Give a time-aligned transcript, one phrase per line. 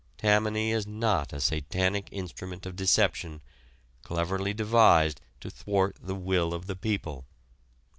[0.17, 3.39] Tammany is not a satanic instrument of deception,
[4.01, 7.27] cleverly devised to thwart "the will of the people."